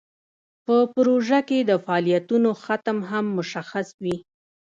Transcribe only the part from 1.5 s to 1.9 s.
د